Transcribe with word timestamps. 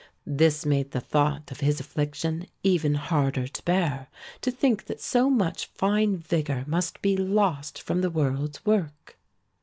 This 0.25 0.65
made 0.65 0.93
the 0.93 0.99
thought 0.99 1.51
of 1.51 1.59
his 1.59 1.79
affliction 1.79 2.47
even 2.63 2.95
harder 2.95 3.47
to 3.47 3.63
bear, 3.65 4.07
to 4.41 4.49
think 4.49 4.85
that 4.85 4.99
so 4.99 5.29
much 5.29 5.67
fine 5.67 6.17
vigor 6.17 6.63
must 6.65 7.03
be 7.03 7.15
lost 7.15 7.79
from 7.79 8.01
the 8.01 8.09
world's 8.09 8.65
work. 8.65 9.19